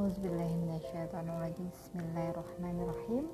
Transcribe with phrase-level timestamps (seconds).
[0.00, 3.28] Auzubillahiminasyaitonirrajim Bismillahirrahmanirrahim.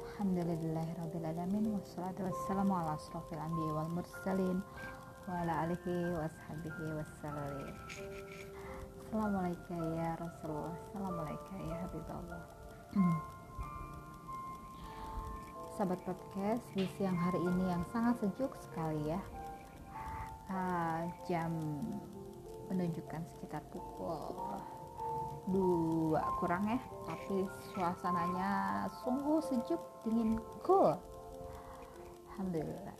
[0.00, 1.76] Alhamdulillahirrabbilalamin.
[1.76, 4.64] Wassalatu wassalamu ala asrafil anbiya wal mursalin
[5.28, 7.76] Wa ala alihi wa sahbihi wassalim
[8.96, 10.72] Assalamualaikum ya Rasulullah.
[10.72, 12.42] Assalamualaikum ya Habibullah.
[15.76, 19.20] Sahabat podcast di siang hari ini yang sangat sejuk sekali ya.
[20.48, 21.52] Uh, Jam
[22.72, 24.64] menunjukkan sekitar pukul
[25.48, 30.92] dua kurang ya tapi suasananya sungguh sejuk dingin cool.
[32.36, 32.96] Alhamdulillah.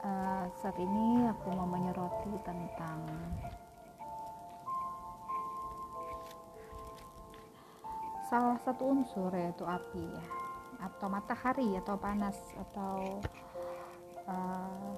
[0.00, 3.04] Uh, saat ini aku mau menyoroti tentang
[8.32, 10.24] salah satu unsur yaitu api ya
[10.80, 13.20] atau matahari atau panas atau
[14.24, 14.96] uh,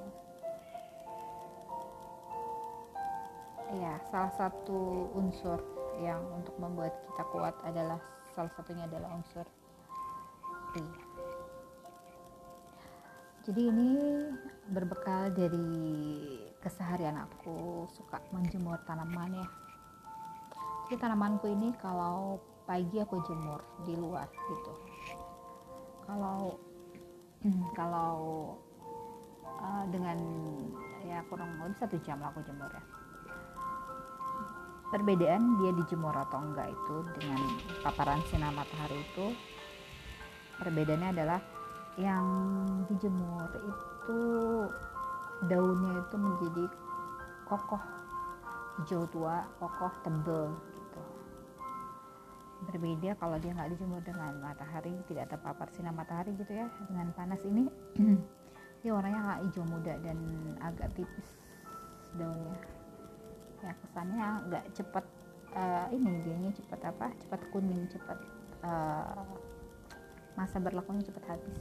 [3.73, 5.57] ya salah satu unsur
[6.01, 8.01] yang untuk membuat kita kuat adalah
[8.37, 9.45] salah satunya adalah unsur
[10.73, 10.85] api.
[13.43, 13.91] Jadi ini
[14.71, 15.69] berbekal dari
[16.63, 19.49] keseharian aku suka menjemur tanaman ya.
[20.89, 24.73] Jadi tanamanku ini kalau pagi aku jemur di luar gitu.
[26.09, 26.57] Kalau
[27.79, 28.15] kalau
[29.61, 30.17] uh, dengan
[31.05, 33.02] ya kurang lebih satu jam lah aku jemur ya
[34.93, 37.41] perbedaan dia dijemur atau enggak itu dengan
[37.81, 39.33] paparan sinar matahari itu
[40.61, 41.41] perbedaannya adalah
[41.97, 42.29] yang
[42.93, 44.21] dijemur itu
[45.49, 46.65] daunnya itu menjadi
[47.49, 47.81] kokoh
[48.79, 51.03] hijau tua kokoh tebel gitu.
[52.69, 57.41] Berbeda kalau dia nggak dijemur dengan matahari tidak terpapar sinar matahari gitu ya dengan panas
[57.49, 57.65] ini.
[58.83, 60.19] Dia warnanya hijau muda dan
[60.59, 61.39] agak tipis
[62.19, 62.82] daunnya
[63.63, 65.05] ya kesannya nggak cepet
[65.55, 68.19] uh, ini dianya cepet apa cepet kuning cepet
[68.67, 69.23] uh,
[70.37, 71.61] masa berlakunya cepet habis.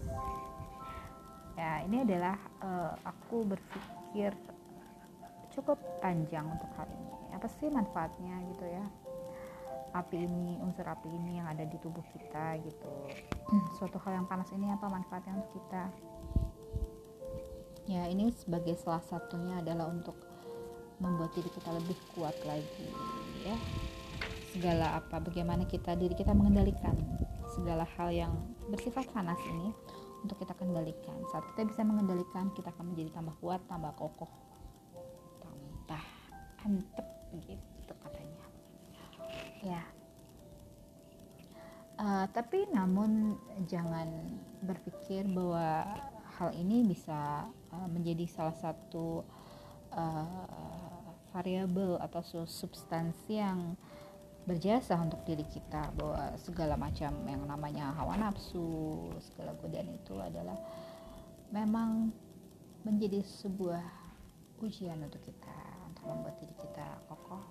[1.60, 4.32] Ya ini adalah uh, aku berpikir
[5.52, 7.36] cukup panjang untuk hal ini.
[7.36, 8.86] Apa sih manfaatnya gitu ya?
[9.92, 12.92] Api ini unsur api ini yang ada di tubuh kita gitu.
[13.78, 15.84] Suatu hal yang panas ini apa manfaatnya untuk kita?
[17.92, 20.16] Ya ini sebagai salah satunya adalah untuk
[21.02, 22.88] membuat diri kita lebih kuat lagi
[23.42, 23.58] ya.
[24.54, 26.94] Segala apa bagaimana kita diri kita mengendalikan
[27.52, 28.34] segala hal yang
[28.70, 29.74] bersifat panas ini
[30.22, 31.18] untuk kita kendalikan.
[31.34, 34.30] Saat kita bisa mengendalikan kita akan menjadi tambah kuat tambah kokoh
[35.42, 36.04] tambah
[36.62, 37.08] antep
[37.42, 38.46] gitu katanya.
[39.66, 39.84] Ya.
[42.02, 43.38] Uh, tapi namun
[43.70, 44.10] jangan
[44.66, 45.86] berpikir bahwa
[46.42, 49.22] hal ini bisa uh, menjadi salah satu
[49.94, 50.91] uh,
[51.32, 53.76] variabel atau substansi yang
[54.44, 60.58] berjasa untuk diri kita bahwa segala macam yang namanya hawa nafsu segala godaan itu adalah
[61.54, 62.10] memang
[62.82, 63.86] menjadi sebuah
[64.66, 67.44] ujian untuk kita untuk membuat diri kita kokoh.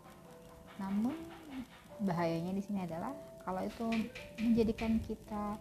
[0.83, 1.15] Namun
[2.03, 3.15] bahayanya di sini adalah
[3.47, 3.87] kalau itu
[4.43, 5.57] menjadikan kita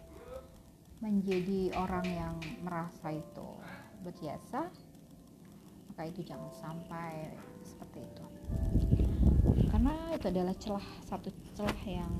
[1.00, 3.48] menjadi orang yang merasa itu
[4.04, 4.68] berjasa
[6.00, 7.28] maka itu jangan sampai
[7.90, 8.26] seperti itu.
[9.66, 11.28] Karena itu adalah celah satu
[11.58, 12.14] celah yang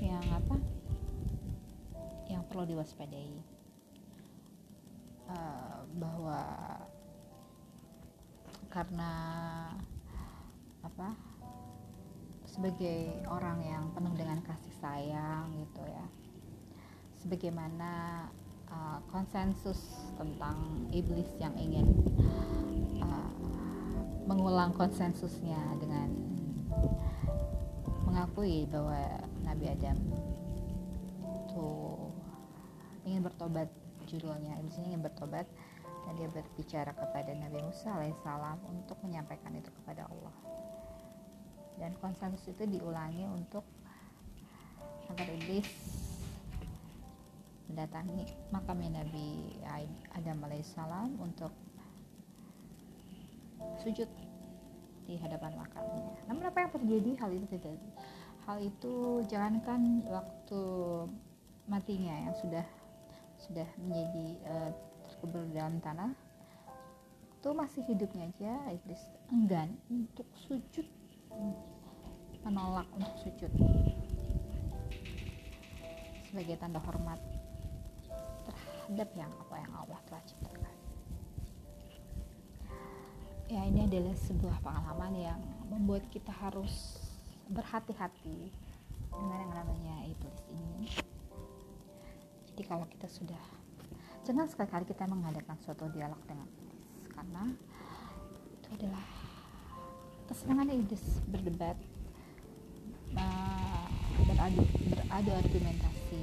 [0.00, 0.56] yang apa?
[2.32, 3.36] Yang perlu diwaspadai.
[5.28, 6.40] Uh, bahwa
[8.72, 9.12] karena
[10.80, 11.12] apa?
[12.48, 16.06] Sebagai orang yang penuh dengan kasih sayang gitu ya.
[17.20, 18.24] Sebagaimana
[18.72, 21.94] uh, konsensus tentang iblis yang ingin
[23.04, 23.30] uh,
[24.30, 26.06] mengulang konsensusnya dengan
[28.06, 29.98] mengakui bahwa Nabi Adam
[31.34, 31.66] itu
[33.10, 33.66] ingin bertobat
[34.06, 35.50] judulnya ini ingin bertobat
[36.06, 40.34] dan dia berbicara kepada Nabi Musa alaihissalam untuk menyampaikan itu kepada Allah.
[41.82, 43.66] Dan konsensus itu diulangi untuk
[45.10, 45.66] agar iblis
[47.66, 49.58] mendatangi makamnya Nabi
[50.14, 51.50] Adam alaihissalam untuk
[53.78, 54.10] sujud
[55.06, 56.06] di hadapan makamnya.
[56.26, 57.10] Namun apa yang terjadi?
[57.18, 57.74] Hal itu tidak
[58.50, 60.62] hal itu jangankan waktu
[61.70, 62.66] matinya yang sudah
[63.38, 64.70] sudah menjadi uh,
[65.06, 66.10] terkubur dalam tanah.
[67.40, 69.00] Itu masih hidupnya aja iblis
[69.32, 70.84] enggan untuk sujud
[72.44, 73.52] menolak untuk sujud.
[76.26, 77.18] Sebagai tanda hormat
[78.46, 80.69] terhadap yang apa yang Allah telah ciptakan
[83.50, 87.02] ya ini adalah sebuah pengalaman yang membuat kita harus
[87.50, 88.54] berhati-hati.
[89.10, 90.86] Dengan yang namanya iblis ini?
[92.46, 93.42] Jadi kalau kita sudah
[94.22, 97.10] jangan sekali-kali kita mengadakan suatu dialog dengan iblis.
[97.10, 97.50] Karena
[98.54, 99.06] itu adalah
[100.30, 101.74] kesenangan iblis berdebat
[103.18, 103.86] uh,
[104.30, 104.62] beradu
[104.94, 106.22] beradu argumentasi.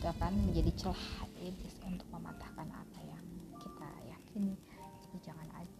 [0.00, 3.24] Itu akan menjadi celah iblis untuk mematahkan apa yang
[3.60, 4.56] kita yakini.
[5.04, 5.73] Jadi jangan ajak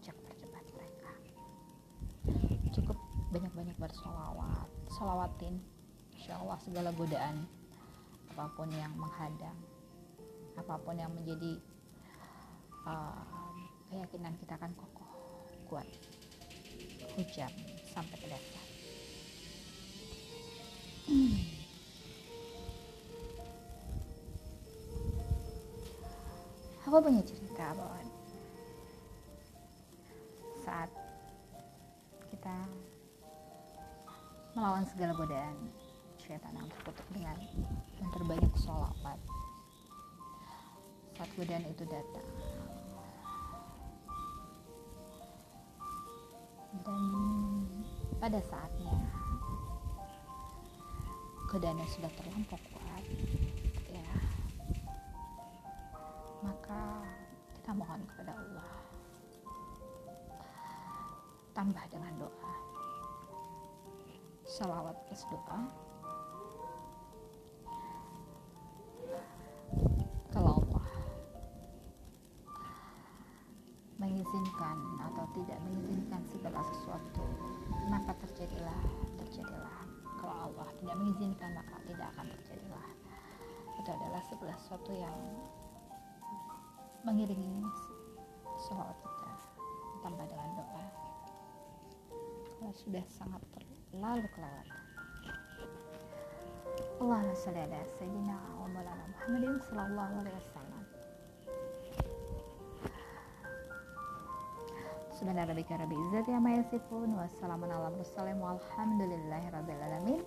[3.34, 5.58] banyak-banyak bersolawat solawatin
[6.14, 7.50] insya Allah segala godaan
[8.30, 9.58] apa pun yang menghadang
[10.54, 11.58] apa pun yang menjadi
[12.86, 13.26] uh,
[13.90, 15.10] keyakinan kita akan kokoh
[15.66, 15.86] kuat
[17.18, 17.50] hujan
[17.90, 18.64] sampai ke dasar
[26.86, 28.13] aku punya cerita bahwa
[34.54, 35.56] melawan segala godaan.
[36.22, 37.36] Syaitan yang terkutuk dengan
[38.00, 39.20] memperbanyak sholawat.
[41.14, 42.28] Saat godaan itu datang.
[46.82, 47.02] Dan
[48.18, 48.98] pada saatnya
[51.54, 53.04] godaannya sudah terlampau kuat
[53.94, 54.10] ya
[56.42, 56.82] maka
[57.54, 58.72] kita mohon kepada Allah
[61.54, 62.73] tambah dengan doa
[64.54, 65.60] salawat plus doa
[70.30, 70.86] kalau Allah
[73.98, 74.78] mengizinkan
[75.10, 77.26] atau tidak mengizinkan segala sesuatu
[77.90, 78.78] maka terjadilah
[79.18, 79.82] terjadilah.
[80.22, 82.88] Kalau Allah tidak mengizinkan maka tidak akan terjadilah.
[83.82, 85.18] Itu adalah segala sesuatu yang
[87.02, 87.66] mengiringi
[88.70, 89.32] salawat kita
[90.00, 90.84] tambah dengan doa.
[92.54, 93.42] Kalau sudah sangat
[93.94, 94.66] terlalu kelewat.
[96.98, 100.82] Allahumma salli ala sayyidina wa maulana Muhammadin sallallahu alaihi wasallam.
[105.14, 110.20] Subhana rabbika rabbil izzati amma yasifun wassalamun ala mursalin walhamdulillahi rabbil alamin.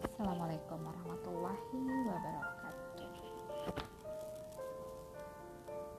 [0.00, 1.76] Assalamualaikum warahmatullahi
[2.08, 2.59] wabarakatuh